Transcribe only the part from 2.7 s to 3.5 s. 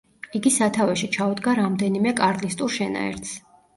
შენაერთს.